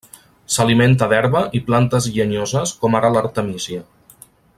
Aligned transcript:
S'alimenta 0.53 1.09
d'herba 1.11 1.43
i 1.59 1.61
plantes 1.69 2.07
llenyoses 2.15 2.73
com 2.85 2.97
ara 3.01 3.13
l'artemísia. 3.17 3.85